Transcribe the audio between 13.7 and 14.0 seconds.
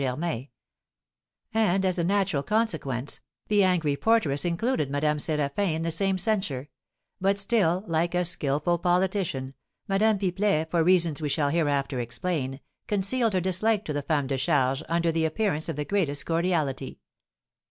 to